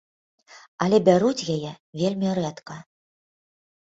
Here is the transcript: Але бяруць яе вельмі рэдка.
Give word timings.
Але 0.85 0.97
бяруць 1.09 1.47
яе 1.57 1.71
вельмі 2.03 2.29
рэдка. 2.41 2.83